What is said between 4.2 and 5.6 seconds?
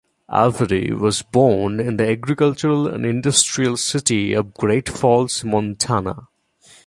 of Great Falls,